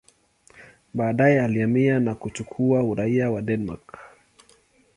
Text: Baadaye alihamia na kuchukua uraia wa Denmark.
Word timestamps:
Baadaye 0.93 1.41
alihamia 1.43 1.99
na 1.99 2.15
kuchukua 2.15 2.83
uraia 2.83 3.31
wa 3.31 3.41
Denmark. 3.41 3.99